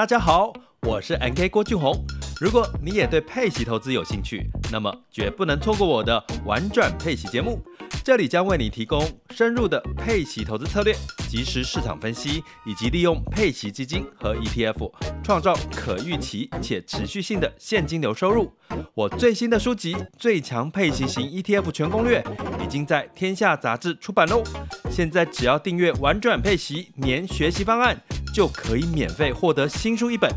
[0.00, 1.94] 大家好，我是 NK 郭俊宏。
[2.40, 7.62] 如果你也对配息投资有兴趣，那么绝不能错过我的玩转配息节目。
[8.02, 10.96] 这里将为你提供深入的配息投资策略、
[11.28, 14.90] 即时市场分析，以及利用配息基金和 ETF
[15.22, 18.50] 创造可预期且持续性的现金流收入。
[18.94, 22.22] 我最新的书籍《最强配息型 ETF 全攻略》
[22.64, 24.42] 已经在天下杂志出版喽。
[24.90, 28.00] 现在只要订阅“玩转配息”年学习方案，
[28.32, 30.30] 就可以免费获得新书一本。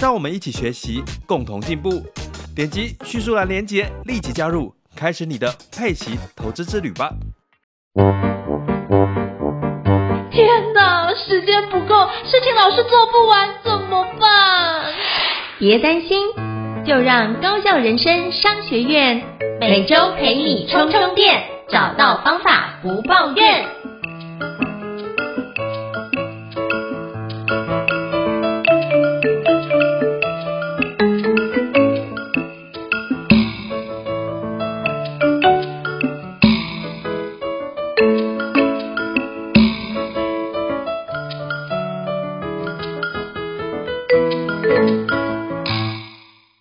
[0.00, 2.02] 让我们一起学习，共同进步。
[2.54, 7.10] 点击叙述栏连接，立即加入，开始你的佩奇投资之旅吧！
[10.30, 14.92] 天哪，时间不够，事情老是做不完，怎么办？
[15.58, 16.18] 别担心，
[16.86, 19.22] 就让高校人生商学院
[19.60, 23.75] 每周陪你充充电，找到方法不抱怨。
[44.68, 45.05] Thank you.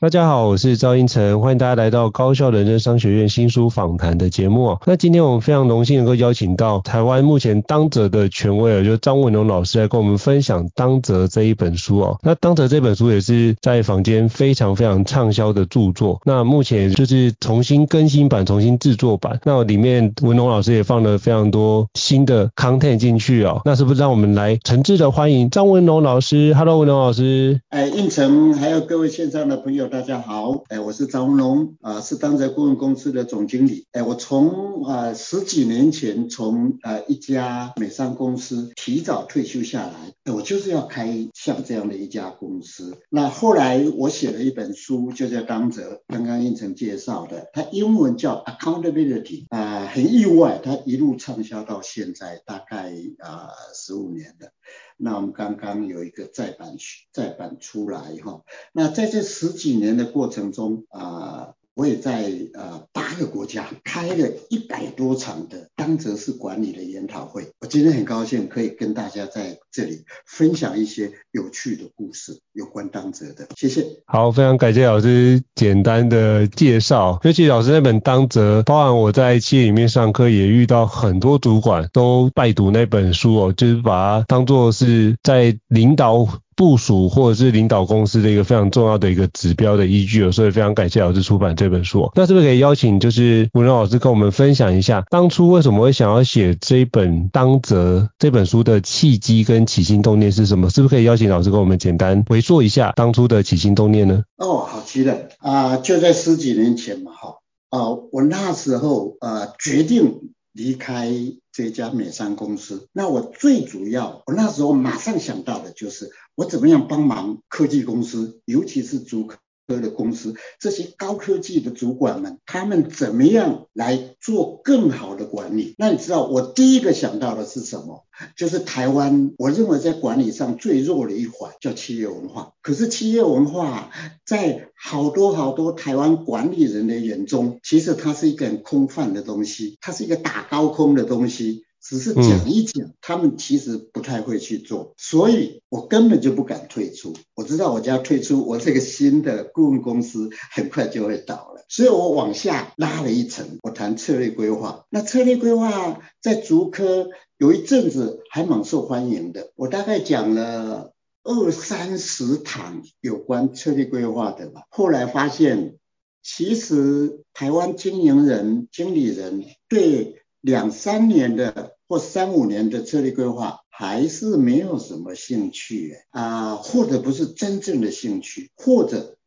[0.06, 4.78] 大家好，我是赵英成，欢迎大家来到高校人生商学院新书访谈的节目。
[4.86, 12.20] 那今天我们非常荣幸能够邀请到台湾目前当责的权威，就是张文龙老师来跟我们分享《当责》这一本书哦。
[12.22, 16.22] 那《当责》这本书也是在坊间非常非常畅销的著作。
[16.24, 19.40] 那目前就是重新更新版、重新制作版。
[19.44, 23.60] 那里面文龙老师也放了非常多新的 content 进去哦。
[23.66, 27.60] 那是不是让我们来诚挚的欢迎张文龙老师？Hello，文龙老师。
[27.70, 29.90] 哎，应成，还有各位线上的朋友。
[29.96, 42.98] 大家好，哎，我是张文龙，啊，是当责顾问公司的总经理，哎，我从啊十几年前从呃一家美商公司提早退休下来，哎，我就是要开像这样的一家公司。
[43.10, 54.50] 那后来我写了一本书，就叫《当泽》，刚刚应成介绍的，它英文叫 Accountability，啊，很意外，它一路畅销到现在，大概啊十五年了。
[54.98, 56.76] 那我们刚刚有一个再版
[57.12, 58.44] 再版出来哈，
[58.74, 61.56] 那在这十几年的过程中啊。
[61.76, 67.50] 我也在呃八个国家开了一百多场的当责式管理的研讨会。
[67.60, 73.48] 我今天很高兴可以跟大家在这里分享一些有趣的故事，有关当责的。
[73.58, 73.86] 谢谢。
[74.06, 77.20] 好，非常感谢老师简单的介绍。
[77.24, 86.26] 尤其老师那本当责，包含我在企业里面上课也遇到很多主管都拜读那本书哦，就是把它当作是在领导。
[86.56, 92.12] 部署或者是领导公司的一个非常重要的一个指标的依据，所以非常感谢老师出版这本书。
[92.16, 100.70] 那是不是可以邀请就是文龙老师跟我们分享一下，当初为什么会想要写这一本当责这本书的契机跟起心动念是什么？
[100.70, 104.24] 是不是可以邀请老师跟我们简单回溯一下当初的起心动念呢？
[104.38, 107.36] 哦，好极了啊，就在十几年前嘛，哈
[107.70, 110.35] 啊，我那时候啊决定。
[110.56, 111.12] 离开
[111.52, 119.38] 这家美商公司，那我最主要，我那时候马上想到的就是，我怎么样帮忙科技公司，尤其是租客。
[119.68, 125.76] 的公司，这些高科技的主管们，他们怎么样来做更好的管理？
[125.78, 128.04] 那你知道，我第一个想到的是什么？
[128.38, 132.54] 就是台湾，我认为在管理上最弱的一环叫企业文化。
[132.62, 133.90] 可是企业文化
[134.26, 141.64] 在好多好多台湾管理人的眼中，其实它是一个很空泛的东西，它是一个打高空的东西。
[141.88, 147.14] 只是讲一讲，他们其实不太会去做，所以我根本就不敢退出。
[147.36, 154.86] 我知道我要退出，我这个新的顾问公司很快就会倒了，所以我往下拉了一层，我谈策略规划。
[154.90, 160.92] 那策略规划在竹科有一阵子还蛮受欢迎的，我大概讲了
[161.24, 164.64] 二三十堂有关策略规划的吧。
[164.72, 165.76] 后来发现，
[166.24, 171.75] 其实台湾经营人、经理人对两三年的。
[171.88, 179.18] 或三五年的策略规划还是没有什么兴趣啊，或者不是真正的兴趣，或者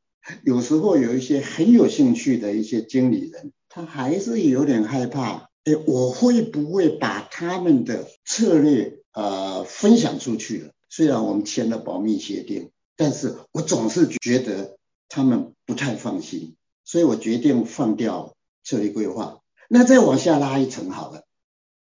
[0.43, 10.71] 有时候有一些很有兴趣的一些经理人，他还是有点害怕，哎，我会不会把他们的策略呃分享出去了？
[10.91, 14.79] 虽然我们签了保密协定，但是我总是觉得
[15.09, 18.35] 他们不太放心，所以我决定放掉
[18.65, 19.41] 策略规划。
[19.69, 21.28] 那再往下拉一层好了。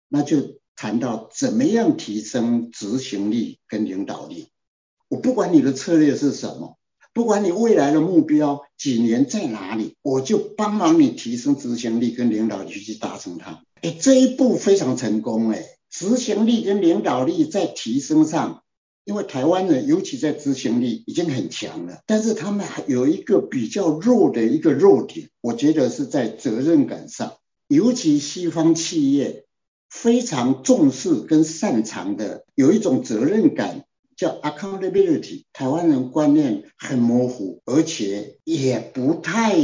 [0.10, 4.50] 那就谈到怎么样提升执行力跟领导力。
[5.08, 6.78] 我不管你的策略是什么，
[7.14, 13.64] 不管你未来的目标几年在哪里，我就帮忙你提升执行力跟领导力去达成它。
[13.82, 18.64] 哎，这一步非常成功哎，执行力跟领导力在提升上
[19.06, 27.34] 因为台湾人尤其在执行力已经很强了，但是他们还有一个比较弱的一个弱点，我觉得是在责任感上，
[27.68, 29.46] 尤其西方企业
[29.90, 33.86] 非常重视跟擅长的有一种责任感。
[34.16, 39.56] 叫 accountability，台湾人观念很模糊，而且也不太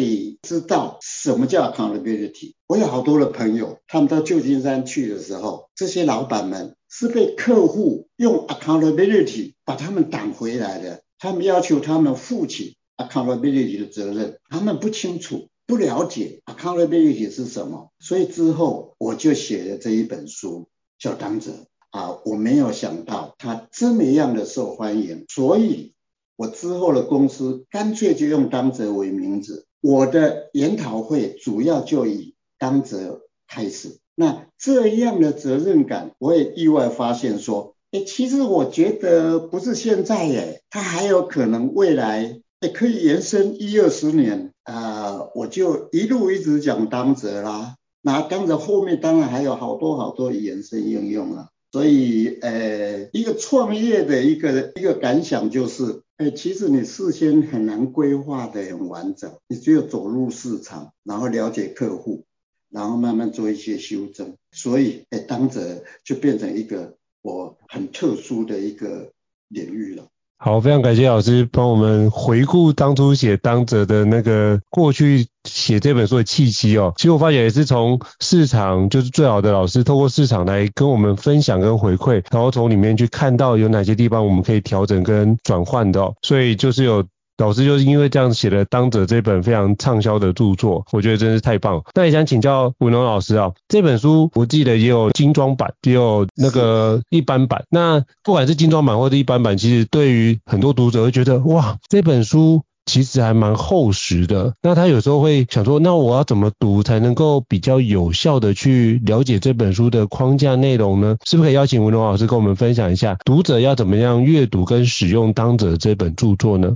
[0.44, 2.54] 知道什么叫 accountability。
[2.66, 11.02] 我有好多的朋友，他们到旧金山去的时候，这些老板们是被客户用 accountability 把他们挡回来的。
[11.20, 20.68] 他们要求他们负起 accountability 的责任，他们不清楚、不了解 accountability 是什么，所以之后我就写了这一本书，
[21.00, 21.52] 叫《当责》。
[21.92, 25.94] 啊，我没有想到它这么样的受欢迎，所以
[26.36, 29.66] 我之后的公司干脆就用当责为名字。
[29.80, 34.00] 我的研讨会主要就以当责开始。
[34.14, 47.78] 那这样的责任感，我也意外发现说，哎，其实我觉得不是现在耶，它还有可能未来也可以延伸一二十年啊，我就一路一直讲当责啦。
[48.02, 51.50] 那当责后面当然还有好多好多延伸应用了。
[51.72, 62.24] 所以，呃，一个创业的一个一个感想就是，哎，其实你事先很难规划的很完整，你只有走入市场，然后了解客户，
[62.70, 64.38] 然后慢慢做一些修正。
[64.52, 69.12] 所以，哎，当责就变成一个我很特殊的一个
[69.50, 70.08] 领域了。
[70.38, 76.94] 好，非常感谢老师帮我们回顾当初写当者的那个过去写这本书的契机哦。
[76.98, 86.14] 其实我发现也是从市场，就是最好的老师透过市场来跟我们分享跟回馈，然后从里面去看到有哪些地方我们可以调整跟转换的哦。
[86.22, 87.04] 所以就是有。
[87.38, 91.84] 老师就是因为这样写了《当者》这本非常畅销的著作，我觉得真是太棒。
[91.94, 97.66] 那也想请教文龙老师啊，这本书我记得也有精装版，也有那个一般版。
[97.70, 104.54] 那不管是精装版或者一般版，其实对于很多读者会觉得，哇，这本书其实还蛮厚实的。
[104.62, 111.18] 那他有时候会想说，那我要怎么读才能够比较有效的去了解这本书的框架内容呢？
[111.26, 116.76] 是不是可以邀请文龙老师跟我们分享一下，读者要怎么样阅读跟使用《当者》这本著作呢？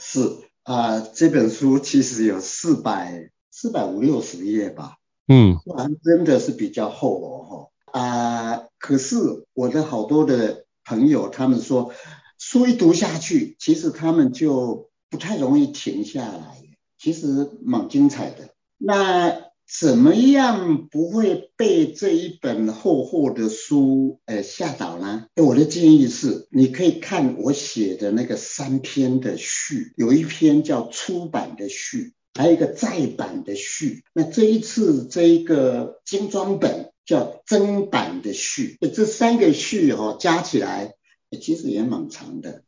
[0.00, 0.20] 是
[0.62, 4.96] 啊、呃，这本书其实有四百四百五六十页吧，
[5.26, 11.92] 嗯，还真的是比较厚哦，啊、呃，可是我的好多的朋友他们说，
[12.38, 16.62] 书一读下去，其实他们就不太容易停下来，
[16.98, 18.50] 其实蛮精彩的。
[18.76, 25.26] 那怎么样不会被这一本厚厚的书呃吓倒呢？
[25.36, 34.04] 我的建议是，你可以看我写的那个三篇的序，有一篇叫出版的序，还有一个再版的序。
[34.14, 40.94] 那这一次这一个精装本叫增版的序，这三个序哦加起来
[41.42, 42.62] 其实也蛮长的，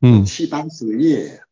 [0.00, 1.42] 嗯，七八十页。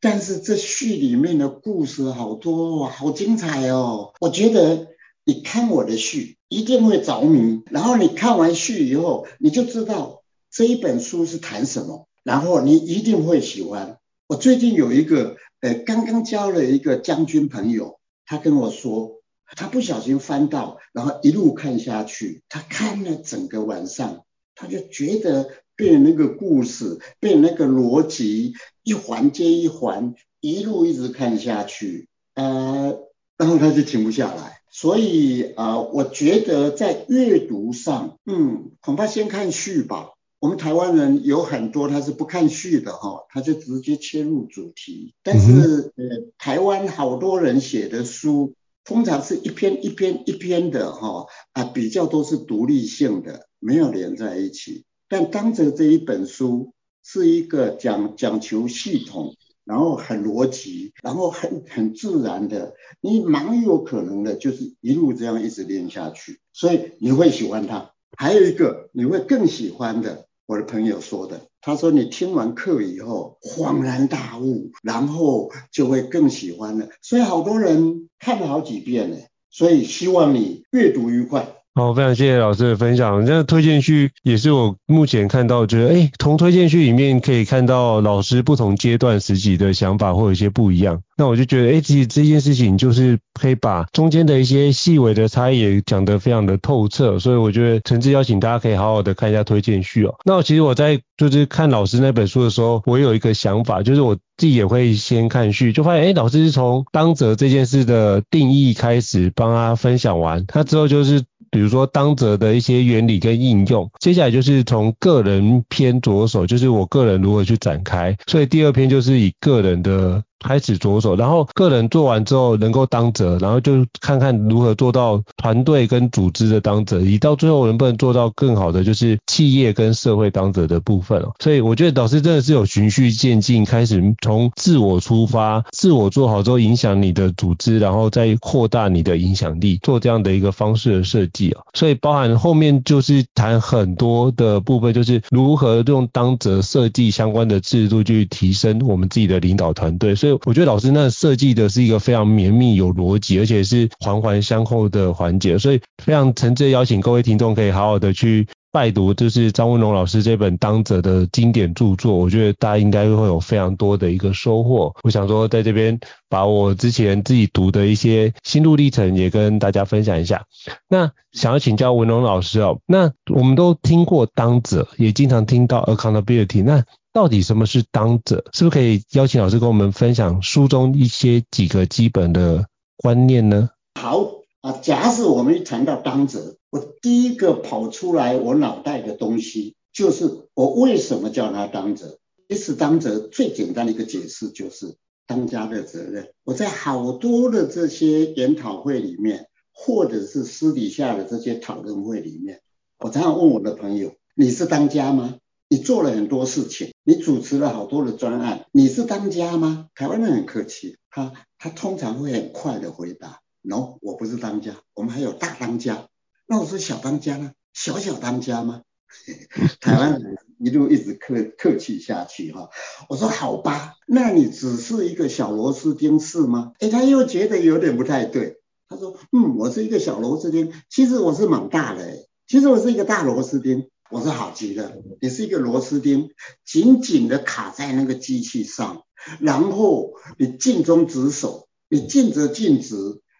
[0.00, 4.12] 但是这序里面的故事好多，好精彩哦！
[4.20, 4.88] 我觉得
[5.24, 13.98] 你看我的序一定会着迷，然后你看完序以后，你就知道这一本书是谈什么，然后你一定会喜欢。
[14.26, 19.20] 我最近有一个呃，刚刚交了一个将军朋友，他跟我说，
[19.56, 24.24] 他不小心翻到，然后一路看下去，他看了整个晚上，
[24.54, 25.50] 他就觉得。
[25.80, 28.52] 被那个故事，变那个逻辑
[28.82, 32.98] 一环接一环，一路一直看下去，呃，
[33.38, 34.60] 然后他就停不下来。
[34.70, 40.10] 所以啊、呃，我觉得在阅读上，嗯，恐怕先看序吧。
[40.38, 45.14] 我们台湾人有很多他是不看序的哈，他就直接切入主题。
[45.22, 46.04] 但是呃，
[46.38, 48.54] 台湾好多人写的书，
[48.84, 54.84] 通常是一篇一篇一篇的哈，啊，比较都是独立性的，没有连在一起。
[55.10, 67.90] 但当责这一本书是一个讲讲求系统，然后很逻辑，然后很很自然的，你蛮有可能的，就是一路这样一直练下去，所以你会喜欢它。
[68.16, 76.88] 还有一个你会更喜欢的，我的朋友说的，他说你听完课以后恍然大悟，然后就会更喜欢了。
[77.02, 79.16] 所以好多人看了好几遍呢，
[79.50, 81.56] 所以希望你阅读愉快。
[81.72, 83.24] 好，非常谢谢老师的分享。
[83.24, 91.00] 这推荐序也是我目前看到，觉得诶，从推荐序里面可以看到老师不同阶段时期的想法会有一些不一样。
[91.16, 97.20] 那我就觉得，诶，其实这件事情就是可以把中间的一些细微的差异也讲得非常的透彻。
[97.20, 100.16] 所以我觉得诚挚邀请大家可以好好的看一下推荐序哦。
[100.24, 111.22] 那其实我在就是看老师那本书的时候，我有一个想法，就是我自己也会先看序，就发现，诶，老师是从当责这件事的定义开始帮他分享完，他之后就是。
[111.50, 113.90] 比如说当者的一些原理跟应用。
[113.98, 118.16] 接下来就是从个人篇着手，就是我个人如何去展开。
[118.26, 120.22] 所以第二篇就是以个人的。
[120.40, 131.32] 开始着手，然后个人做完之后能够当责，然后就看看如何做到团队跟组织的当责，以到最后能不能做到更好的就是企业跟社会当责的部分哦。
[131.38, 141.60] 所以我觉得导师真的是有循序渐进，开始从自我出发，自我做好之后影响你的组织，然后再扩大你的影响力，做这样的一个方式的设计哦。
[141.74, 150.29] 所以包含后面就是谈很多的部分，就是如何用当责设计相关的制度去提升我们自己的领导团队，所以。
[150.44, 162.14] 我觉得老师那设计的是一个非常绵密、有逻辑，而且是环环相扣的环节，所以非常诚挚邀请各位听众可以好好的去拜读，就是张文荣老师这本当者的经典著作。
[162.14, 164.94] 我觉得大家应该会有非常多的一个收获。
[165.02, 170.44] 我想说，在这边把我之前自己读的一些心路历程也跟大家分享一下。
[170.88, 178.44] 那想要请教文荣老师哦，那我们都听过当者，也经常听到 accountability，那到底什么是当责？
[178.52, 183.70] 是不是可以邀请老师跟我们分享书中一些几个基本的观念呢？
[184.00, 192.18] 好啊，假使我们一谈到当责，我第一个跑出来我脑袋的东西就是我为什么叫他当责？
[192.48, 196.32] 其实当责最简单的一个解释就是当家的责任。
[196.44, 202.60] 我在好多的这些研讨会里面，或者是私底下的这些讨论会里面，
[202.98, 205.38] 我常常问我的朋友：你是当家吗？
[205.72, 209.88] 你做了很多事情，你主持了好多的专案，你是当家吗？
[209.96, 216.06] 台湾人很客气，他他通常会很快的回答，no，我不是当家，我们还有大当家。
[216.46, 217.50] 那我说小当家呢？
[217.72, 218.82] 小小当家吗？
[219.82, 222.70] 台湾人一路一直客客气下去哈。
[223.08, 226.74] 我说好吧，那你只是一个小螺丝钉是吗？
[226.78, 228.60] 诶，他又觉得有点不太对。
[228.88, 233.88] 他说，嗯，我是一个小螺丝钉，其实我是蛮大的，其实我是一个大螺丝钉。
[234.10, 236.30] 我说好极了，你是一个螺丝钉，
[236.64, 239.04] 紧紧的卡在那个机器上，
[239.38, 242.96] 然后你尽忠职守，你尽责尽职，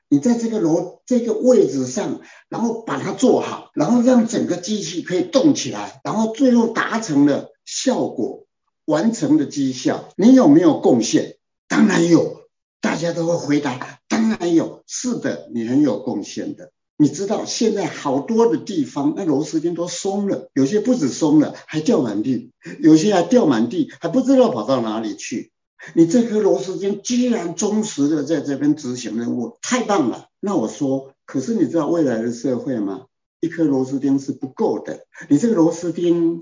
[0.09, 8.47] 你在这个螺这个位置上，然后把它做好，然后让整个机器可以动起来，然后最后达成了效果，
[8.85, 11.37] 完成了绩效，你有没有贡献？
[11.67, 12.49] 当然有，
[12.81, 16.71] 大家都会回答，当然有，是的，你很有贡献的。
[17.01, 25.51] 你知道现在好多的地方，那螺丝钉都松了，有些不止松了，还掉满地，有些还掉满地，还不知道跑到哪里去。
[25.95, 30.27] 你这颗螺丝钉居然忠实的在这边执行任务，太棒了。
[30.41, 33.07] 那我说，可是你知道未来的社会吗？
[33.41, 36.41] 一颗螺丝钉是不够的，你这个螺丝钉，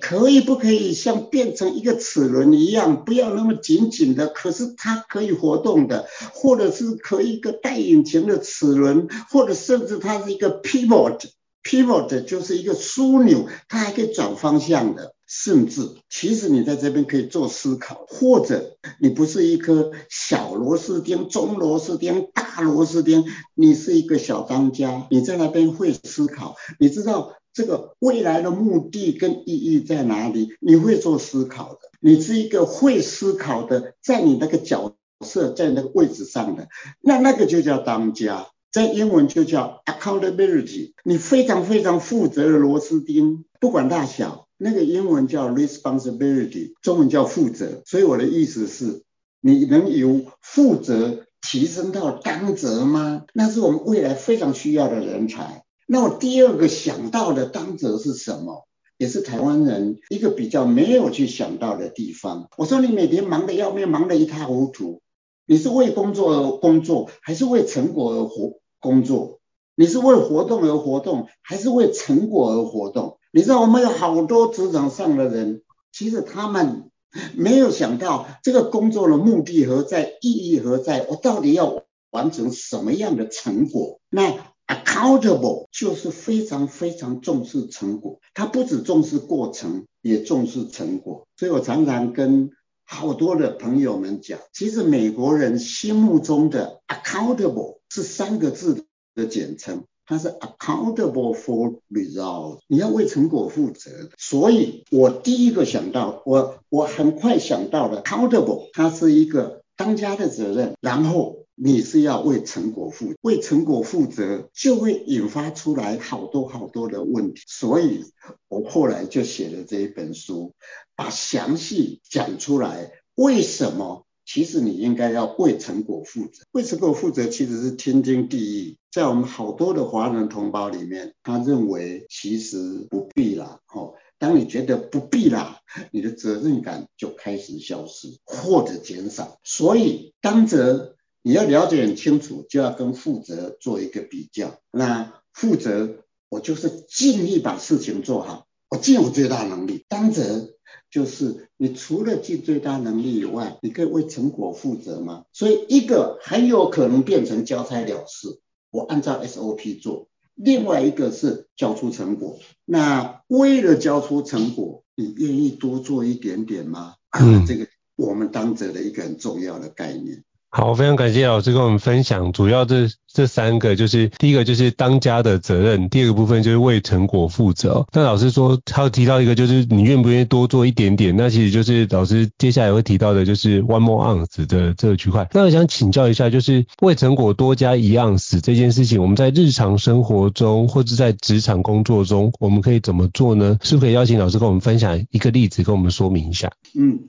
[0.00, 15.13] 可以不可以像变成一个齿轮一样，不要那么紧紧的，可是它可以活动的，或者是可以一个带引擎的齿轮，或者甚至它是一个 pivot，pivot 就是一个枢纽，它还可以转方向的。
[15.26, 36.68] 甚至，其实你在这边可以做思考，或者你不是一颗小螺丝钉、中螺丝钉、大螺丝钉，你是一个小当家，你在那边会思考，你知道这个未来的目的跟意义在哪里，你会做思考的，你是一个会思考的，在你那个角色在那个位置上的，
[37.00, 44.43] 那那个就叫当家，在英文就叫 accountability，你非常非常负责的螺丝钉，不管大小。
[44.56, 47.82] 那个英文叫 responsibility，中文叫负责。
[47.86, 49.02] 所以我的意思是，
[49.40, 53.24] 你能由负责提升到当责吗？
[53.34, 55.64] 那是我们未来非常需要的人才。
[55.86, 58.66] 那我第二个想到的当责是什么？
[58.96, 62.48] 也是台湾人一个比较没有去想到的地方。
[62.56, 65.02] 我说你每天忙得要命，忙得一塌糊涂，
[65.46, 69.40] 你是为工作而工作，还是为成果而活工作？
[69.74, 73.18] 你是为活动而活动，还是为成果而活动？
[73.36, 76.88] 你知道我们有好多职场上的人，其实他们
[77.34, 83.98] 没有想到这个工作的目的何在，意义何在，我到底要完成什么样的成果？
[84.08, 84.36] 那
[84.68, 91.26] accountable 就是非常非常重视成果，他不只重视过程，也重视成果。
[91.36, 92.52] 所以我常常跟
[92.84, 98.86] 好多的朋友们讲，其实美国人心目中的 accountable 是三个字
[99.16, 99.86] 的简称。
[100.06, 103.90] 它是 accountable for results，你要为成果负责。
[104.18, 110.74] 所以我第一个想到，我我很快想到了 accountable，它是一个当家的责任。
[110.80, 117.42] 然后你是要为成果负，为成果负责就会引发出来好多好多的问题。
[117.46, 118.04] 所以
[118.48, 120.52] 我后来就写了这一本书，
[120.96, 124.04] 把详细讲出来为什么。
[124.26, 128.78] 其实你应该要为成果负责，为成果负责其实是天经地义。
[128.94, 133.58] 在我们好多的华人同胞里面，他认为其实不必啦。
[133.74, 135.58] 哦，当你觉得不必啦，
[135.90, 139.40] 你的责任感就开始消失或者减少。
[139.42, 144.60] 所以当责你要了解很清楚，就要跟负责做一个比较。
[144.70, 149.84] 那负责，我就是尽力把事情做好，我尽我最大能力。
[149.88, 150.50] 当责
[150.88, 155.24] 就是你除了尽最大能力以外，你可以为成果负责吗？
[155.32, 158.40] 所以一个很有可能变成交差了事。
[158.74, 162.40] 我按照 SOP 做，另外一个是交出成果。
[162.64, 166.96] 那为了交出成果，你愿意多做一点点吗？
[167.10, 170.24] 嗯，这个我们当责的一个很重要的概念。
[170.56, 177.84] 好，非常感谢老师跟我们分享，主要这这三个就是第一个就是当家的责任，第二个部分就是为成果负责。
[177.92, 185.28] 那老师说他有提到一个就是你愿不愿意多做一点点，那其实就是老师接下来会提到的就是 one more ounce 的这个区块。
[185.32, 193.58] 那我想请教一下，就是为成果多加一盎司这件事情，我们在日常生活中或者在职场工作中，我们可以怎么做呢？
[193.60, 196.52] 是不是可以邀请老师跟我们分享一个例子，跟我们说明一下？
[196.78, 197.00] 嗯，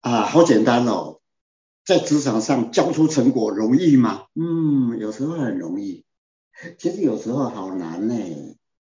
[0.00, 1.19] 啊，好简单哦。
[1.90, 4.26] 在职场上交出成果容易吗？
[4.36, 6.04] 嗯，有时候很容易，
[6.78, 8.14] 其实有时候好难呢。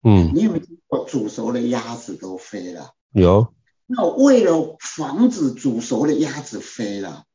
[0.02, 2.90] 嗯，你有没有听过煮熟的鸭子都飞了？
[3.12, 3.54] 有。
[3.86, 7.26] 那为了防止煮熟的鸭子飞了，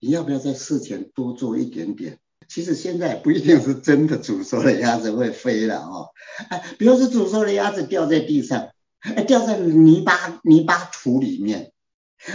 [0.00, 2.18] 你要不要在事前多做一点点？
[2.46, 6.08] 其实现在不一定是真的煮熟的鸭子会飞了哦。
[6.50, 8.68] 哎，比如说煮熟的鸭子掉在地上，
[9.00, 11.72] 哎，掉在泥巴泥巴土里面。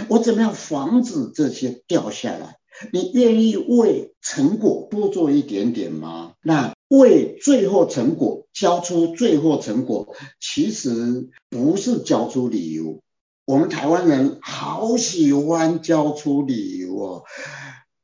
[0.08, 2.56] 我怎么样防止这些掉下来？
[2.92, 6.34] 你愿意为成果多做一点点吗？
[6.42, 13.00] 那为最后成果交出最后成果，其实不是交出理由。
[13.46, 17.22] 我们台湾人好喜欢交出理由哦。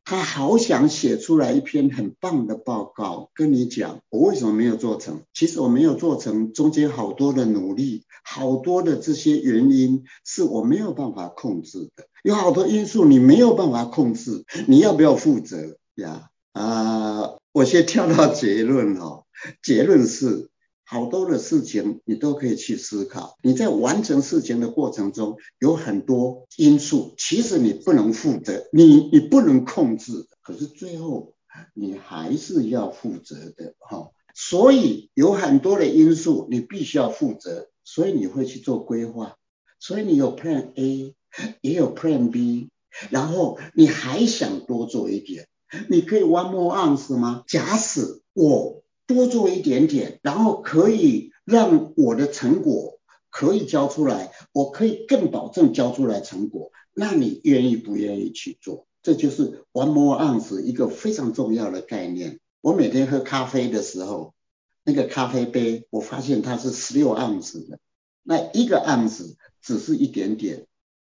[0.05, 5.23] 他好想写出来一篇很棒的报告，跟你讲我为什么没有做成。
[5.33, 16.29] 其实我没有做成，中间好多的努力，好多的这些原因是我没有办法控制的，有好多因素你没有办法控制，你要不要负责呀？
[16.53, 19.25] 啊，我先跳到结论哦，
[19.62, 20.52] 结论是。
[20.92, 31.33] 好多的事情你都可以去思考，你在完成事情的过程中有很多因素，其实你不能负责，你你不能控制，可是最后
[31.72, 34.11] 你还是要负责的哈。
[34.35, 39.37] 所以有很多的因素你必须要负责，所以你会去做规划，
[39.81, 41.14] 所以你有 Plan A，
[41.62, 42.68] 也有 Plan B，
[43.09, 45.48] 然后你还想多做一点，
[45.88, 47.44] 你可以 One more ounce 吗？
[47.46, 48.82] 假使我。
[49.14, 52.98] 多做一点点，然后可以让我的成果
[53.31, 56.70] 可以交出来，我可以更保证交出来成果。
[56.94, 58.87] 那你愿意不愿意去做？
[59.03, 62.38] 这就是 one more ounce 一个非常重要的概念。
[62.61, 64.35] 我每天喝咖啡的时候，
[64.85, 67.79] 那个咖啡杯，我发现它是十六盎司的，
[68.22, 70.66] 那一个盎司只是一点点，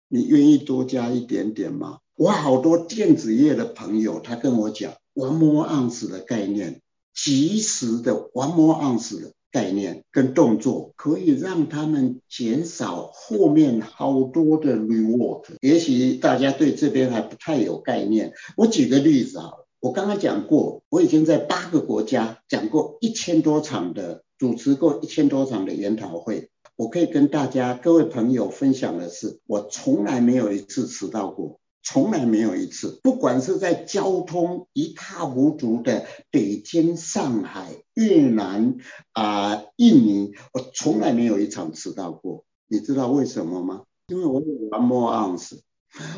[0.07, 1.99] 你愿意多加一点点吗？
[2.15, 6.81] 我好多电子业的朋友，他跟我讲 one more ounce 的概念。
[7.15, 15.45] 及时的 one more ounce 的概念跟动作，可以让他们减少后面好多的 rework。
[15.61, 18.33] 也许大家对这边还不太有概念。
[18.57, 26.49] 我举个例子啊，我刚刚讲过，我已经在八个国家讲过一千多场的，主持过一千多场的研讨会。
[26.75, 31.61] 我可以跟大家各位朋友分享的是，我从来没有一次迟到过。
[31.87, 38.77] 从来没有一次，不管是在交通一塌糊涂的北京、上海、越南
[39.13, 42.43] 啊、印尼，我从来没有一场迟到过。
[42.67, 43.83] 你知道为什么吗？
[44.07, 45.59] 因为我有 one more ounce。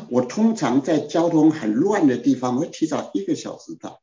[0.08, 4.00] 我通常在交通很乱的地方，我会提早一个小时到；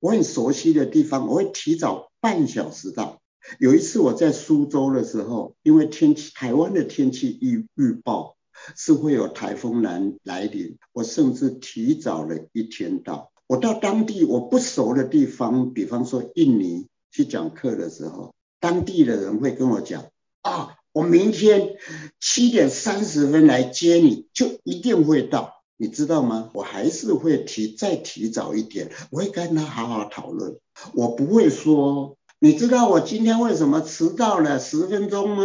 [0.00, 3.20] 我很熟悉的地方，我会提早半小时到。
[3.60, 8.36] 有一次我在苏州的时候，因为天气，台湾的天气预预报。
[8.76, 13.30] 是会有台风来来临，我甚至提早了一天到。
[13.46, 20.04] 我到当地我不熟的地方，比方说印尼去讲课的时候，当地的人会跟我讲
[20.42, 21.74] 啊，我明天
[22.20, 26.50] 七点三十分来接你，就一定会到，你知道吗？
[26.54, 30.56] 我还是会提再提早一点，我会跟他好好讨论，
[30.94, 35.44] 我不会说，你知道我今天为什么迟到了十分钟吗？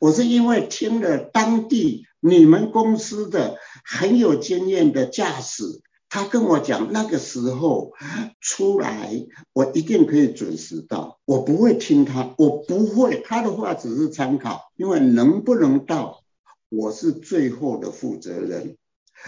[0.00, 2.06] 我是因为听了当地。
[2.24, 5.64] 你们公司的很有经验的驾驶，
[6.08, 7.94] 他跟我讲那个时候
[8.40, 11.18] 出来，我一定可以准时到。
[11.24, 16.22] 我不会听他，我不会，他的话只是参考，因为能不能到，
[16.68, 18.76] 我是最后的负责人。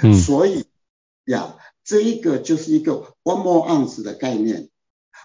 [0.00, 0.64] 嗯，所以
[1.24, 4.68] 呀，这一个就是一个 one more ounce 的概念。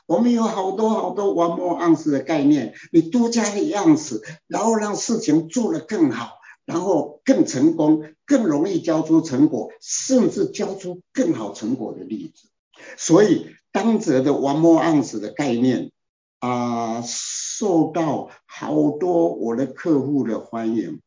[0.08, 6.38] 我们有好多好多 one more ounce 的概念，你多加个样子，然后让事情做得更好，
[6.69, 12.47] 然后更成功，更容易交出成果，甚至交出更好成果的例子。
[12.95, 15.89] 所以当责的 one more ounce 的概念
[16.39, 20.99] 啊、受到好多我的客户的欢迎。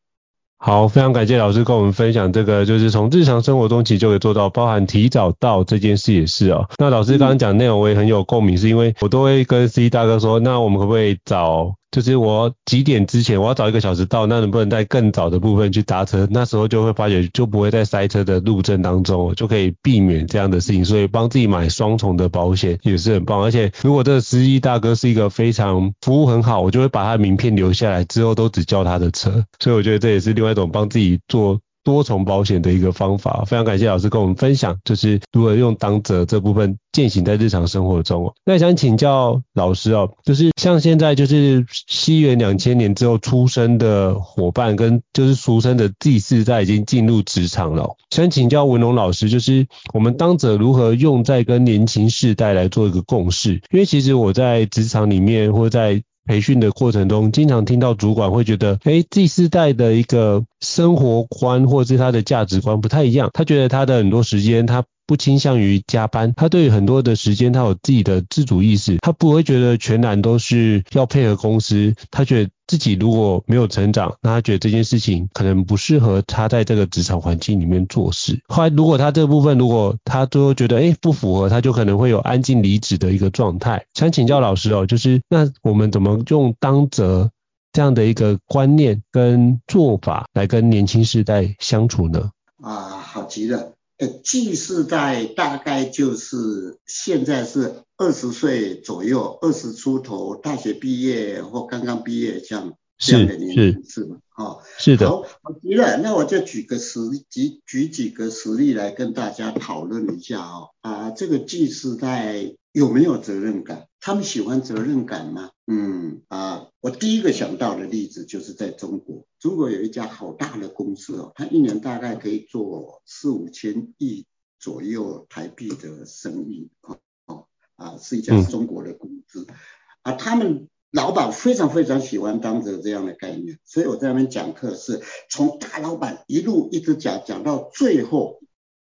[0.57, 6.69] 好，非常感谢老师跟我们分享这个，就是从日常生活中其实就可以做到，包含提早到这件事也是哦。
[6.77, 11.75] 那老师刚刚讲内容我也很有共鸣，是因为我都会跟 C 大哥说，那我们可不可以找？
[11.93, 16.27] 就是我几点之前我要早一个小时到，那能不能在更早的部分去搭车？
[16.31, 20.83] 那时候就会发觉就不会在塞车的路程当中，就可以避免这样的事情。
[20.83, 23.43] 所以帮自己买双重的保险也是很棒。
[23.43, 29.45] 而且如果这个司机大哥是一个非常服务很好，我就会把他名片留下来，之后都只叫他的车。
[29.59, 31.61] 所以我觉得这也是另外一种帮自己做。
[31.83, 38.33] 多重保险的一个方法，非常感谢老师跟我们分享，就是如何用当责这部分践行在日常生活中哦。
[38.45, 53.61] 那想请教老师哦，就是像现在就是西元两千年之后出生的伙伴，跟就是俗称的第四代已经进入职场了，想请教文龙老师，就是我们当责如何用在跟年轻世代来做一个共识？
[53.71, 63.29] 因为其实我在职场里面或在培训的过程中，经常听到主管会觉得，哎，Z 世代的一个生活观或者是他的价值观不太一样。
[63.33, 72.49] 他觉得他的很多时间，他不倾向于加班，他对于很多的时间，他有自己的自主意识，他不会觉得全然都是要配合公司，他觉得。
[72.65, 78.39] 自己如果没有成长，那他觉得这件事情可能不适合他在这个职场环境里面做事。
[78.47, 83.85] 后来如果他这部分如果他最后觉得诶不符合，他就可能会有安静离职的一个状态。
[83.93, 87.31] 想请教老师哦，就是那我们怎么用当责
[87.73, 92.31] 这样的一个观念跟做法来跟年轻世代相处呢？
[92.61, 93.72] 啊，好极了。
[93.97, 104.17] 呃，Z 世代大概就是现在是二十岁左右，二十出头，大学毕业或刚刚毕业这样这样的年龄是吗？
[104.35, 105.07] 哦，是的。
[105.07, 110.69] 好，好极了，那我就举个实举举几个实例来跟大家讨论一下哦。
[110.81, 113.87] 啊，这个 Z 世代有没有责任感？
[113.99, 115.51] 他们喜欢责任感吗？
[115.65, 124.25] 嗯啊，我第一个想到的例子就是在中国，中国有一家好大的公司哦，它一年大概可以做四五千亿
[124.59, 129.55] 左右台币的生意哦哦啊，是一家中国的公司、嗯、
[130.01, 138.41] 啊，他们老板非常非常喜欢当着这样的概念，所以我在那边讲课是从大老板一路一直讲讲到最后，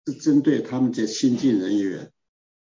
[0.04, 2.12] 是针对他们这新进人员，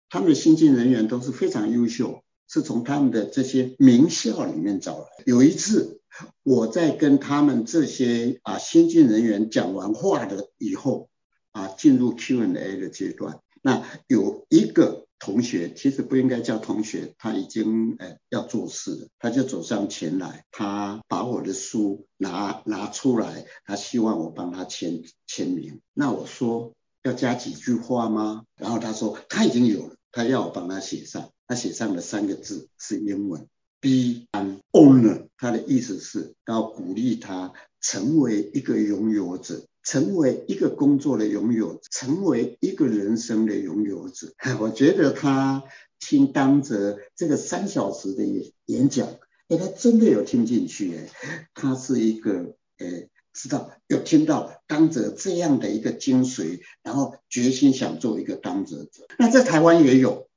[0.08, 2.24] 他们的新进人员都是非常优秀。
[2.52, 5.06] 是从他们的这些名校里面找来。
[5.24, 6.00] 有一次，
[6.42, 11.08] 我在跟他们这些啊先进人员讲完话的以后，
[11.52, 25.80] 啊进入 Q&A 的阶段，那有一个同学，其实不应该叫同学，他已经呃要做事了，他就走上前来，他把我的书拿拿出来，他希望我帮他签签名。
[25.94, 26.72] 那我说
[27.04, 28.42] 要加几句话吗？
[28.56, 31.30] 然后他说他已经有了，他要我帮他写上。
[31.50, 33.48] 他写上了三个字，是英文
[33.80, 35.26] ，Be an owner。
[35.36, 44.32] 他的意思是要鼓励他成为一个拥有者，成为一个工作的拥有者，成为一个人生的拥有者。
[44.60, 45.64] 我觉得他
[45.98, 48.24] 听当责这个三小时的
[48.66, 49.08] 演讲，
[49.48, 51.08] 哎，他真的有听进去，哎，
[51.52, 59.08] 他是一个，哎，知道有听到当责这样的一个精髓，然后决心想做一个当责者。
[59.18, 60.29] 那在台湾也有。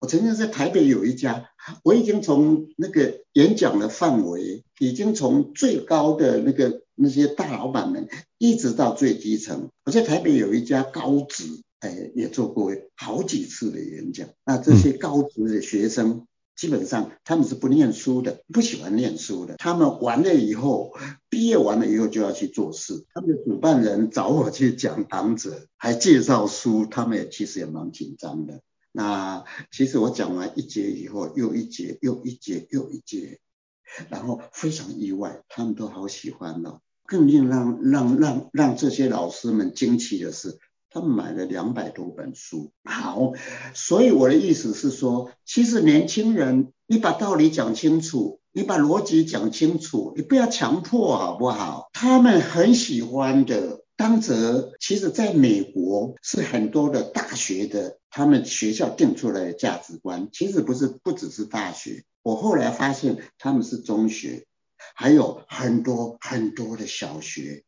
[0.00, 1.50] 我曾经在台北有一家，
[1.84, 8.08] 我已经从那个演讲的范围，已经从最高的那个那些大老板们，
[8.38, 9.68] 一直到最基层。
[9.84, 11.44] 我在台北有一家高职，
[11.80, 14.26] 哎，也做过好几次的演讲。
[14.46, 19.56] 那这些高职的学生，基本上他们是不念书的，不喜欢念书的。
[19.58, 20.94] 他们完了以后，
[21.28, 23.04] 毕业完了以后就要去做事。
[23.12, 28.62] 他们的主办人找我去讲堂者，还介绍书，他们也其实也蛮紧张的。
[28.92, 33.38] 那其实我讲完一节以后，又一节，又一节，又一节，
[34.08, 36.80] 然后非常意外，他们都好喜欢哦。
[37.06, 40.58] 更令让让让让这些老师们惊奇的是，
[40.90, 42.72] 他们买了两百多本书。
[42.84, 43.32] 好，
[43.74, 51.90] 所以我的意思是说，其实年轻人，你把道理讲清楚，你把逻辑讲清楚，你不要强迫好不好？
[51.92, 53.79] 他们很喜欢的。
[54.00, 62.02] 当责，其实在美国是很多的大学的，他们学校定出来的价值观，其实不是不只是大学。
[62.22, 64.46] 我后来发现他们是中学，
[64.94, 67.64] 还有很多很多的小学，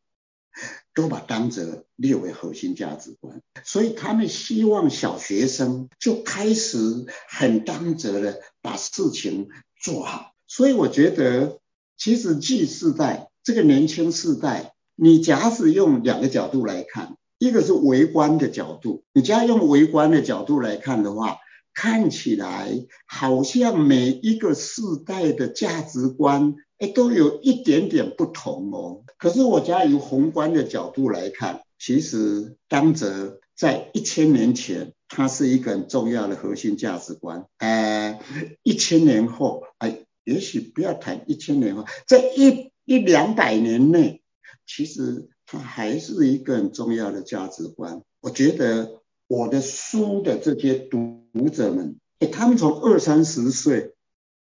[0.95, 10.31] 都把当责列为核心价值观，所以他们希望小学生就开始很当责的把事情做好。
[10.47, 11.59] 所以我觉得，
[11.95, 21.37] 其实 Z 世代这个年轻世代，你假使用两个角度来看，一个是微观的角度，你假用微观的角度来看的话，
[21.73, 26.55] 看起来好像每一个世代的价值观。
[26.79, 29.03] 哎都有一点点不同哦。
[29.17, 37.45] 可是我假如宏观的角度来看，其实当责在一千年前，它是一个很重要的核心价值观。
[37.57, 38.19] 呃，
[38.63, 44.21] 一千年后，哎，也许不要谈一千年后，在一一两百年内，
[44.65, 48.01] 其实它还是一个很重要的价值观。
[48.21, 53.93] 我觉得我的书的这些读者们，哎，他们从二三十岁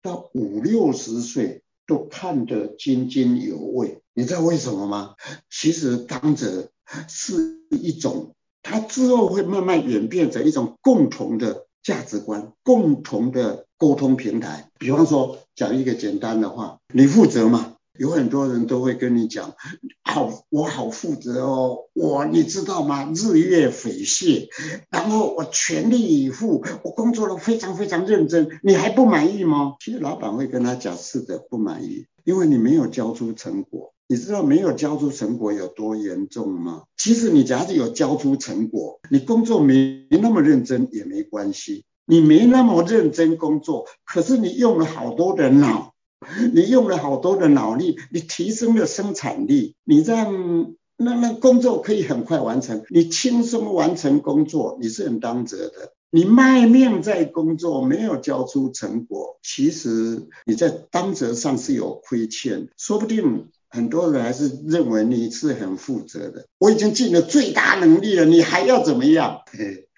[0.01, 1.61] 到五六十岁。
[1.87, 5.13] 都看得津津有味，你知道为什么吗？
[5.51, 6.71] 其实当者
[7.07, 14.71] 是一种，它之后会慢慢演变成一种共同的价值观，共同的沟通平台。
[14.79, 17.74] 比方说，讲一个简单的话，你负责吗？
[17.97, 19.55] 有很多人都会跟你讲，
[20.03, 23.11] 好，我好负责哦，我你知道吗？
[23.13, 24.49] 日月匪懈，
[24.89, 29.75] 然后我全力以赴，我工作了非常非常认真，你还不满意吗？
[29.79, 33.93] 其实老板会跟他讲，是的，不满意，因为你没有交出成果。
[34.07, 36.83] 你知道没有交出成果有多严重吗？
[36.95, 45.94] 其实你假使有交出成果，你工作没那么认真也没关系，你没那么认真工作，可是你用了好多的脑。
[46.53, 55.93] 你用了好多的脑力，你提升了生产力，你让那那工作可以很快完成，你轻松完成工作，你是很当责的。
[56.09, 62.69] 你卖命在工作，没有交出成果，其实你在当责上是有亏欠。
[62.77, 66.47] 说不定很多人还是认为你是很负责的。
[66.57, 69.41] 我已经尽了最大能力了，你还要怎么样？
[69.51, 69.89] 嘿，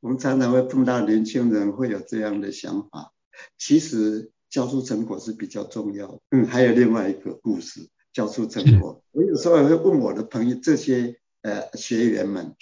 [0.00, 3.12] 我们常常会碰到年轻人会有这样的想法，
[3.58, 4.30] 其实。
[4.50, 6.18] 交出成果是比较重要的。
[6.30, 9.02] 嗯，还有另外一个故事，教出成果。
[9.12, 12.54] 我有时候也会问我的朋友，这些呃学员们，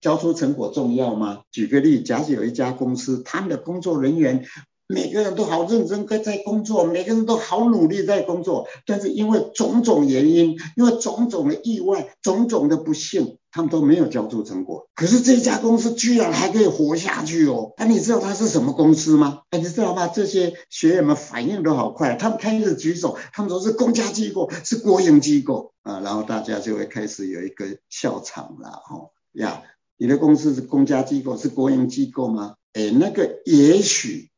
[0.00, 1.42] 教出成果重要吗？
[1.50, 4.44] 举个例，假使有一家公司，他们的工作人员。
[4.90, 14.88] 每个人都好认真在工作，每个人都好努力在工作，但是因为种种原因，因为种种的意外，种种的不幸，他们都没有交出成果。
[14.94, 17.74] 可是这家公司居然还可以活下去哦！
[17.76, 19.42] 啊，你知道它是什么公司吗？
[19.50, 20.08] 哎，你知道吗？
[20.08, 29.64] 这些学员们反应都好快，他们开始举手，他们说是公家机构，是国营机构啊，然后大家就会开始有一个笑场了，哈呀，
[29.98, 32.54] 你的公司是公家机构，是国营机构吗？
[32.72, 34.30] 哎，那个也许。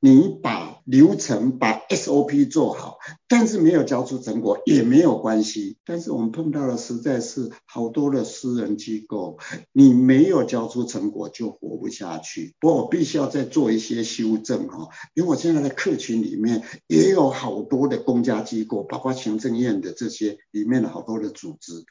[0.00, 5.76] 你把流程、把 SOP 做好，但是没有交出成果也没有关系。
[5.84, 9.38] 但是我们碰到的实在是好多的私人机构，
[9.72, 12.54] 你没有交出成果就活不下去。
[12.60, 21.84] 不过我必须要再做一些修正哈，因为我现在的客群里面也有好多的公家机构，包括行政院的这些里面的好多的组织，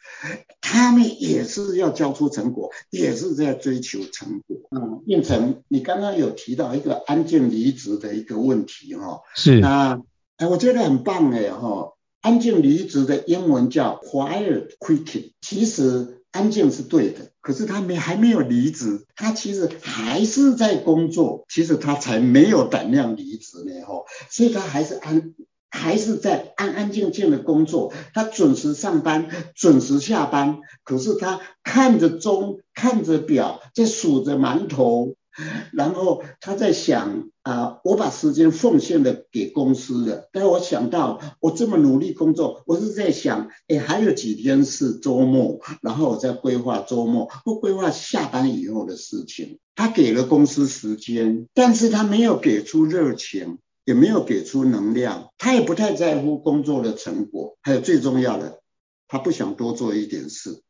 [0.61, 4.57] 他们也是要交出成果，也是在追求成果。
[4.71, 7.97] 嗯，胤丞，你刚刚有提到一个安静离职。
[7.97, 9.99] 的一个问题哈，是那
[10.35, 25.33] 哎，我觉得很棒哎哈，安静离职的英文叫 quiet quitting，其实安静是对的，可是他没还没有离职，他其实还是在工作，其实他才没有胆量离职呢哈，所以他还是安
[25.71, 35.15] 还是在安安静静的工作，他准时上班，准时下班，可是他看着钟，看着表，在数着馒头。
[35.71, 49.59] 然后他在想啊、我把时间奉献了给公司了，但我想到我这么努力工作，我是在想，哎，还有几天是周末，然后我再规划周末或规划下班以后的事情。
[49.75, 58.59] 他给了公司时间，但是他没有给出热情，也没有给出能量，他也不太在乎工作的成果，还有最重要的，
[59.07, 60.63] 他不想多做一点事。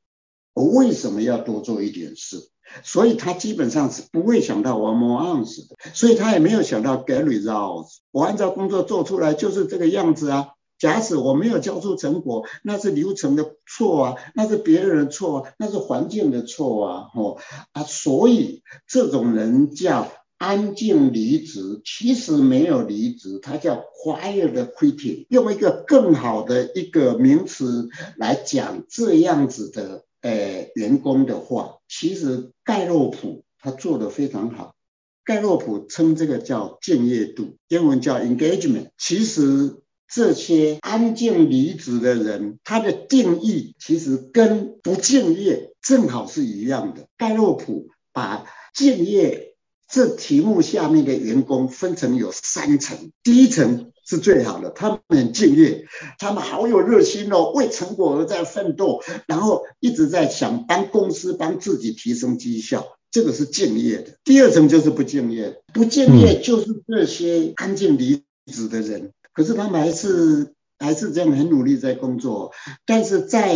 [0.53, 2.49] 我为什么要多做一点事？
[2.84, 7.97] 所以他基本上是不会想到 one more once 的，所以他也没有想到 get results。
[8.12, 10.49] 我按照工作做出来就是这个样子啊。
[10.77, 17.08] 假使我没有交出成果，那是流程的错啊，那是别人的错啊，那是环境的错啊。
[17.15, 17.38] 哦
[17.71, 25.25] 啊，所以这种人叫安静离职，其实没有离职，他叫 quiet quitting。
[25.30, 30.03] 用一个更好的一个名词来讲这样子的。
[30.19, 34.76] 呃，员工的话，其实盖洛普他做得非常好。
[35.23, 38.89] 盖洛普称这个叫敬业度，英文叫 engagement。
[38.97, 47.08] 其实这些安静离职的人，他的定义其实跟不敬业正好是一样的。
[47.17, 49.56] 盖洛普把敬业
[49.89, 55.86] 这题目下面的员工分成有三层，第一层是最好的，他们很敬业，
[56.17, 64.17] 他们好有热心哦，为成果而在奋斗，然后一直在想帮公司、帮自己提升绩效，这个是敬业的。
[64.24, 69.12] 第二层就是不敬业，不敬业就是这些安静离职的人。
[69.34, 72.54] 可是他们还是还是这样很努力在工作，
[72.86, 73.54] 但是在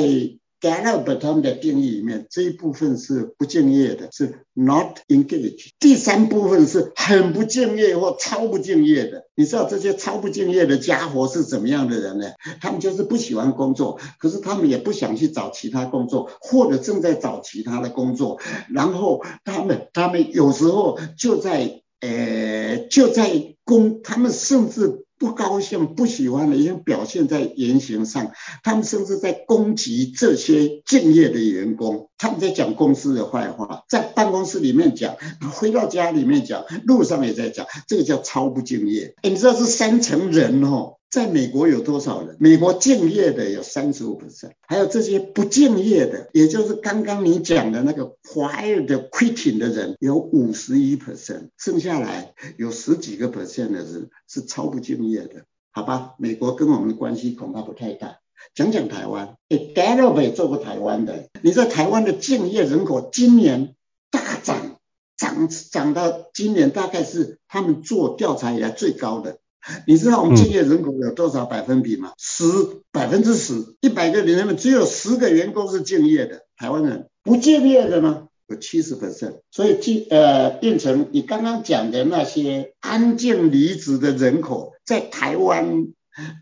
[0.61, 5.71] Gallup 他们的定义里面，这一部分是不敬业的，是 not engaged。
[5.79, 9.25] 第三部分是很不敬业或超不敬业的。
[9.35, 12.27] 你知道这些超不敬业的家伙是怎么样的人呢？
[12.61, 18.39] 他们就是不喜欢工作，可是他们也不想去找其他工作，或者正在找其他的工作。
[18.69, 25.05] 然后他们他们有时候就在呃就在工，他们甚至。
[25.21, 28.31] 不高兴、不喜欢的，已经表现在言行上。
[28.63, 35.15] 他们甚至在攻击这些敬业的员工，他们在讲公司的坏话，在办公室里面讲，
[35.53, 39.13] 回到家里面讲，路上也在讲，这个叫超不敬业。
[39.21, 40.95] 你知道是三层人哦。
[41.11, 42.37] 在美国有多少人？
[42.39, 44.21] 美国敬业的有三十五
[44.61, 56.15] 还有这些不敬业的，也就是刚刚你讲的那个 quiet quitting 的人有五十一 percent，剩下来有十几个 percent 的人是超不敬业的，好吧？
[56.17, 58.19] 美国跟我们的关系恐怕不太大。
[58.55, 63.75] 讲讲台湾，诶，Gallup 也做过台湾的，你在台湾的敬业人口今年
[64.09, 64.77] 大涨，
[65.17, 69.39] 涨涨到今年大概是他们做调查以来最高的。
[69.85, 72.13] 你知道我们敬业人口有多少百分比吗？
[72.17, 72.43] 十
[72.91, 76.45] 百分之十，一百个人里面只有十个员工是敬业的。
[76.57, 79.41] 台湾人不敬业的呢，有七十 percent。
[79.51, 85.87] 所以敬呃变成你刚刚讲的那些安静离职的人口，在台湾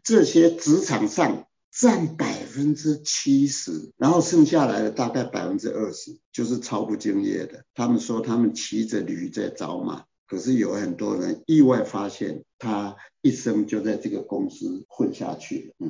[0.03, 7.63] 这些职场上占百分之七十，然后剩下来的大概百分之二十就是超不敬业的。
[7.75, 10.05] 他们说他们骑着驴在找马。
[10.29, 15.87] 可是有很多人意外发现，他一生就在这个公司混下去了。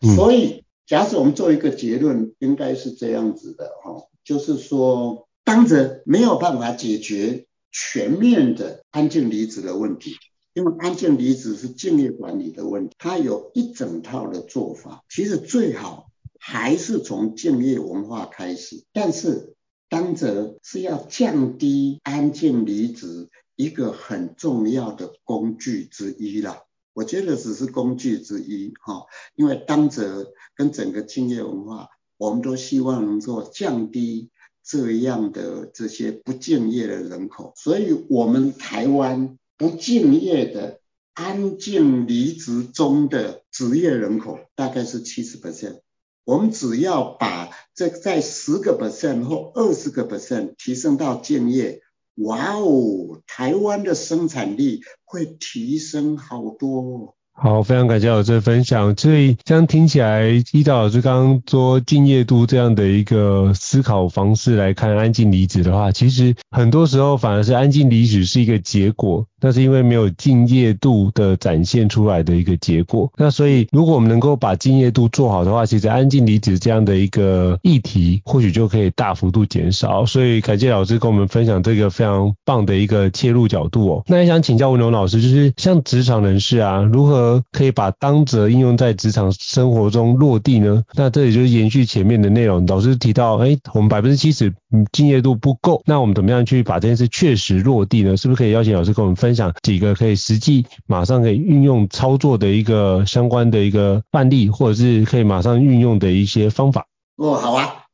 [0.00, 10.16] 嗯，所以假使我们做一个结论，应该是这样子的哈，就是说，当责没有办法解决全面的安静离职的问题，
[10.54, 15.04] 因为安静离职是敬业管理的问题，它有一整套的做法。
[15.08, 16.08] 其实最好
[16.40, 19.54] 还是从敬业文化开始，但是
[19.88, 23.28] 当责是要降低安静离职。
[23.56, 26.62] 一个很重要的工具之一啦，
[26.94, 34.30] 我觉得只是工具之一哈，因为当责跟整个敬业文化，我们都希望能够降低
[34.64, 40.80] 这样的这些不敬业的人口，所以我们台湾不敬业的
[41.12, 45.38] 安静离职中的职业人口大概是七十。
[45.38, 45.80] percent，
[46.24, 51.82] 我们只要把这在十个 percent 或二十个 percent 提升到敬业。
[52.22, 57.16] 哇哦，台湾的生产力会提升好多。
[57.34, 58.96] 好，非常感谢老师的分享。
[58.96, 69.26] 所以这样听起来，依照老师刚刚说敬业度这样的一个思考方式来看安静离职的话，其实很多时候反而是安静离职是一个结果。
[69.44, 73.12] 那是因为没有敬业度的展现出来的一个结果。
[73.16, 80.06] 那所以，如果我们能够把敬业度做好的话，其实安静离职这样的一个议题，或许就可以大幅度减少。
[80.06, 84.04] 所以，感谢老师跟我们分享这个非常棒的一个切入角度哦。
[84.06, 90.82] 那也想请教文龙老师，就是像职场人士啊，如何呃可以把当则应用在职场生活中落地呢？
[90.94, 98.16] 那这里就是延续前面的内容，老师提到，哎，我们百分之七十嗯敬业度不够，那我们怎么样去把这件事确实落地呢？
[98.16, 99.54] 是不是可以邀请老师跟我们分享？
[99.62, 106.86] 几个可以实际马上可以运用操作的一个相关的一个范例，或者是可以马上运用的一些方法。
[107.16, 107.84] 哦，好啊，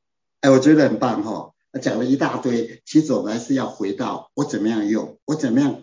[0.40, 5.76] 哎，我觉得很棒哈、哦，讲了一大堆，其实我们还是要回到我怎么样用，我怎么样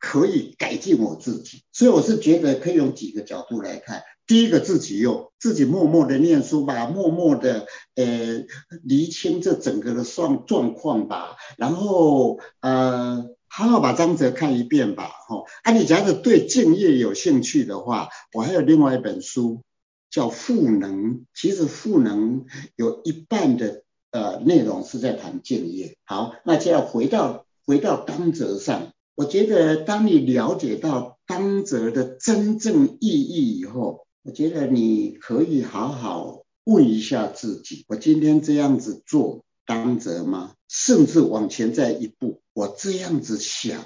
[0.00, 1.62] 可以改进我自己。
[1.70, 4.02] 所以我是觉得可以用几个角度来看。
[4.26, 8.44] 第一个自己用，自己默默的念书吧，默默的呃
[8.82, 13.30] 厘清这整个的状状况吧，然后呃。
[13.52, 15.42] 好好把张哲看一遍吧，哈！
[15.64, 19.62] 啊，你假如对敬业有兴趣的话，我还有另外一本书
[20.08, 22.44] 叫《赋能》，其实《赋能》
[22.76, 23.82] 有一半的
[24.12, 25.96] 呃内容是在谈敬业。
[26.04, 28.92] 好，那就要回到回到当哲上。
[29.20, 40.54] 我觉得当你了解到当责的真正意义以后，我觉得你可以好好问一下自己：我今天这样子做当责吗？
[40.68, 42.40] 甚至往前再一步。
[42.54, 43.84] 我这样子想，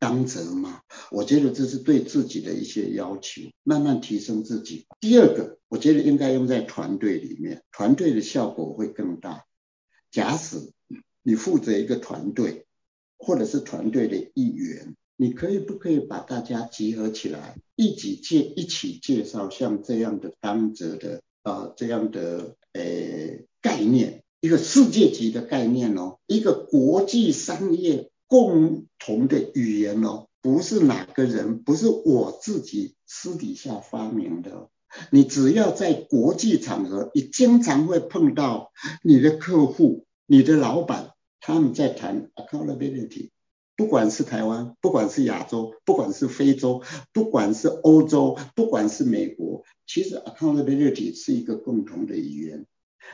[0.00, 0.80] 当责吗？
[1.12, 4.86] 我觉得这是对自己的一些要求，慢慢提升自己。
[4.98, 9.44] 第二个，我觉得应该用在团队里面，团队的效果会更大。
[10.10, 10.72] 假使
[11.22, 12.63] 你负责一个团队，
[13.24, 22.82] 或者是团队的一员，你可以不可以把大家集合起来，一起介一起介绍像这样的当责的啊、呃、这样的呃
[23.60, 28.10] 概念，一个世界级的概念哦，一个国际商业。
[28.26, 34.70] 共同的语言哦，不是哪个人，不是我自己私底下发明的。
[35.10, 38.72] 你只要在国际场合，你经常会碰到
[39.02, 41.12] 你的客户、你的老板，
[41.44, 43.28] 他们在谈 accountability。
[43.76, 46.82] 不管是台湾，不管是亚洲，不管是非洲，
[47.12, 52.66] 不管是欧洲，不管是美国，其实 accountability 是一个共同的语言。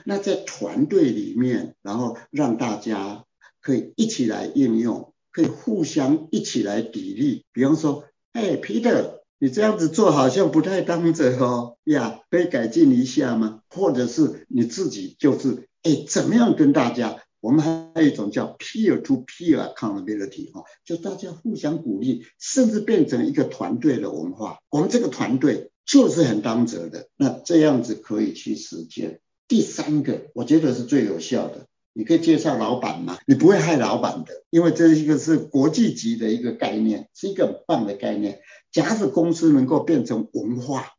[0.05, 3.25] 那在团队里面，然后让大家。
[3.63, 7.43] 可以一起来应用，可以互相一起来砥砺。
[7.53, 13.61] 比方说，哎，Peter，你这样子做好像不太当责 哦，呀，可以改进一下吗？
[13.69, 17.23] 或者是你自己就是，哎，怎么样跟大家？
[17.41, 24.59] 我们还有一种叫 peer to peer accountability 哈，就大家互相鼓励，甚至变成一个团队的文化。
[24.69, 29.21] 我们这个团队就是很当责的，那这样子可以去实践。
[29.49, 31.67] 第三个，我觉得是最有效的。
[31.93, 33.19] 你可以介绍老板吗？
[33.27, 38.41] 你不会害老板的，因为这一个是国际级的一个概念，是一个很棒的概念。
[38.71, 40.93] 假使公司能够变成文化，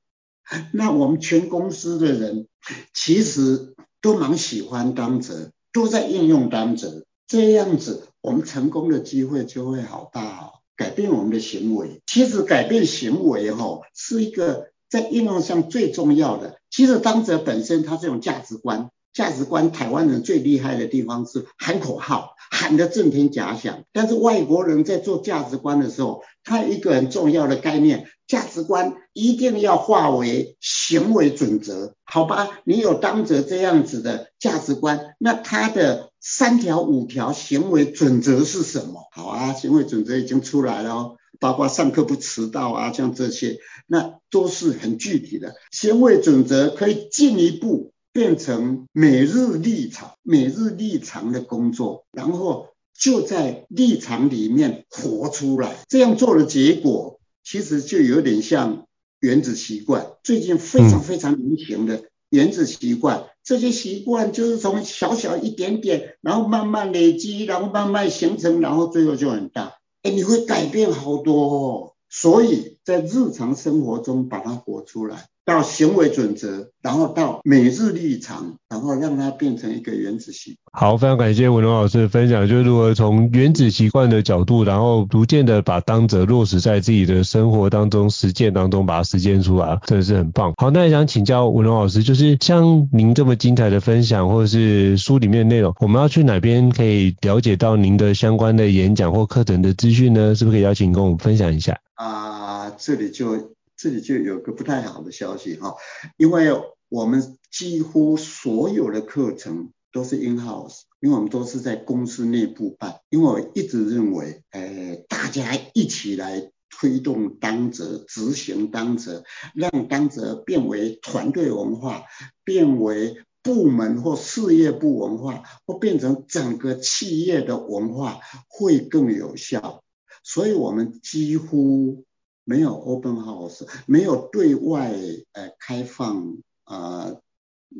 [0.73, 2.47] 那我们全公司的人
[2.93, 10.51] 其实都蛮喜欢当责，都在应用当责，这样子我们成功的机会就会好大哦。
[10.75, 16.57] 改变我们的行为，其实改变行为哦，是一个在应用上最重要的。
[16.69, 18.89] 其实当责本身它这种价值观。
[19.13, 23.83] 价值观，台湾人最厉害的地方是喊口号，喊得震天假响。
[23.91, 32.61] 但是外国人在做价值观的时候，他一个很重要的概念，价值观一定要化为行为准则，好吧？
[32.63, 39.03] 你有当着这样子的价值观，那他的三条五条行为准则是什么？
[39.11, 43.57] 好啊，行为准则已经出来了，包括上课不迟到啊，像这些，
[43.87, 47.91] 那都是很具体的行为准则，可以进一步。
[48.13, 55.77] 变成每日立场、每日立场的工作，然后就在立场里面活出来。
[55.87, 58.85] 这样做的结果，其实就有点像
[59.19, 60.13] 原子习惯。
[60.23, 69.77] 最近非常非常流行的原子习惯，这些习惯就是从小小一点点，然后慢慢累积，然后慢慢形成，然后最后就很大。
[70.03, 71.93] 哎，你会改变好多哦。
[72.09, 75.29] 所以在日常生活中把它活出来。
[75.43, 80.79] 到行为准则，然后到每日立场，然后让它变成一个原子习惯。
[80.79, 90.53] 好，非常感谢文龙老师的分享，就是如何从原子习惯的角度，然后逐渐的把当责落实在自己的生活当中、实践当中，把它实践出来，真的是很棒。
[90.57, 100.35] 好，那也想请教文龙老师，就是像您这么精彩的分享，或者是书里面的内容，我们要去哪边可以了解到您的相关的演讲或课程的资讯呢？
[100.35, 101.79] 是不是可以邀请跟我们分享一下？
[101.95, 103.51] 啊，这里就。
[103.81, 105.73] 这里就有个不太好的消息哈，
[106.15, 106.51] 因为
[106.87, 112.99] 我们几乎所有的课程都是 in house，因为我们都是在公司内部办。
[113.09, 119.23] 因为我一直认为，呃，大家一起来推动当责，执行当责，
[119.55, 122.03] 让当责变为团队文化，
[122.43, 129.83] 变为部门或事业部文化，或变成整个企业的文化，会更有效。
[130.23, 132.05] 所以我们几乎。
[132.43, 134.93] 没有 open house，没有对外
[135.33, 137.21] 呃开放啊、呃，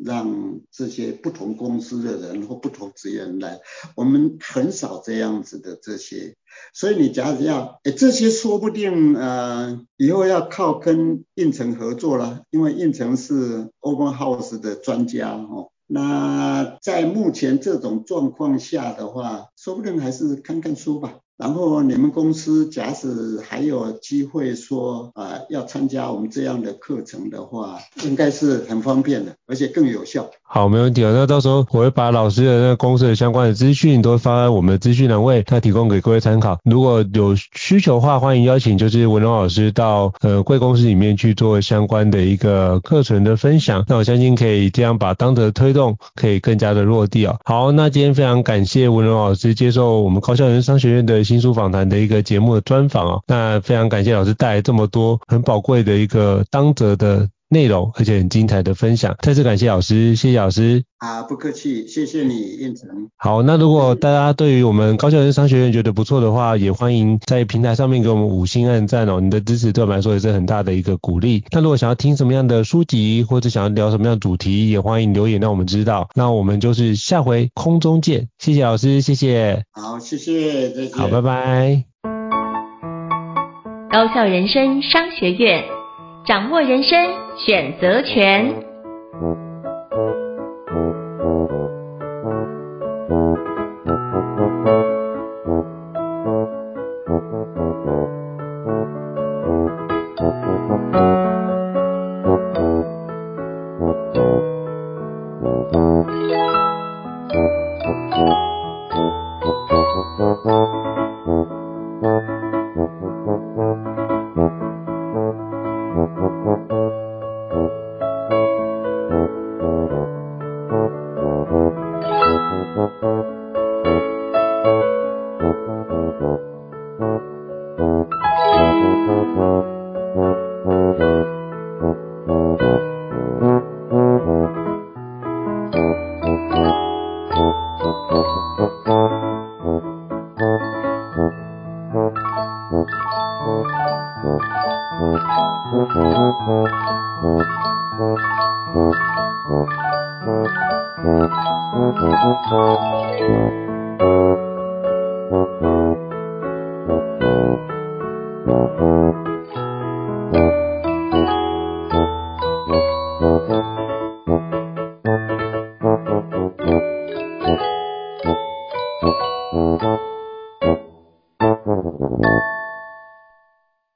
[0.05, 3.59] 让这些不同公司的人或不同职业人来，
[3.95, 6.35] 我们很少这样子的这些。
[6.73, 15.69] 所以你假如要，哎，这些说不定呃以后要靠跟应城合作了，因为应城是 open house 的专家哦。
[15.87, 21.19] 那在目前这种状况下的话，说不定还是看看书吧。
[21.41, 30.29] 然后你们公司假使还有机会说啊、要参加我们这样的课程的话，应该是很方便的，而且更有效。
[30.53, 31.13] 好，没问题啊。
[31.15, 36.59] 那到时候我会把老师的那个公司的相关的资讯都放在我们的资讯栏位，那提供给各位参考。
[36.65, 43.85] 如果有需求的话，欢迎邀请就是文龙老师到呃贵公司里面去做相关的一个课程的分享。
[43.87, 47.39] 那我相信可以这样把当责推动可以更加的落地哦。
[47.45, 53.21] 好，那今天非常感谢文龙老师接受我们高校人商学院的新书访谈的一个节目的专访哦。
[53.25, 57.29] 那非常感谢老师带来这么多很宝贵的一个当责的。
[57.51, 59.15] 内容，而且很精彩的分享。
[59.21, 60.83] 再次感谢老师，谢谢老师。
[60.99, 62.87] 啊，不客气，谢谢你，胤丞。
[63.17, 69.19] 好，那如果大家对于我们高校人生商学院觉得不错的话，也欢迎在平台上面给我们五星按赞哦。
[69.19, 71.43] 你的支持对我们来说也是很大的一个鼓励。
[71.51, 76.07] 那如果想要听什么样的书籍，或者想要聊什么样的主题，也欢迎留言让我们知道。
[76.15, 79.63] 那我们就是下回空中见，谢谢老师，谢谢。
[79.71, 80.91] 好，谢谢，再见。
[80.97, 81.83] 好，拜拜。
[83.91, 85.63] 高校人生商学院，
[86.23, 88.53] 掌握人生选择权。